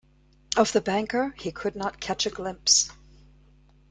[0.57, 2.89] Of the banker he could not catch a glimpse.